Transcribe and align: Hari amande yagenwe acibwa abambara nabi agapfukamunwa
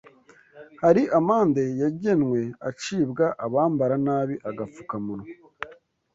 Hari 0.81 1.03
amande 1.19 1.63
yagenwe 1.81 2.39
acibwa 2.69 3.25
abambara 3.45 3.95
nabi 4.05 4.35
agapfukamunwa 4.49 5.27